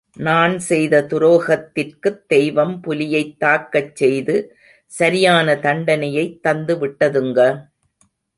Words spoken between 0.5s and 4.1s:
செய்த துரோகத்திற்குத் தெய்வம் புலியைத் தாக்கச்